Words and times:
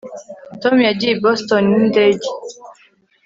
tom 0.61 0.75
yagiye 0.87 1.11
i 1.13 1.19
boston 1.23 1.63
n'indege 1.71 2.27